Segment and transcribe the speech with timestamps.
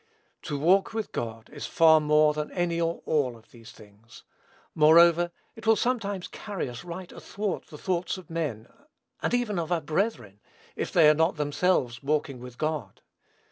[0.41, 4.23] To walk with God is far more than any or all of these things.
[4.73, 8.67] Moreover, it will sometimes carry us right athwart the thoughts of men,
[9.21, 10.39] and even of our brethren,
[10.75, 13.01] if they are not themselves walking with God.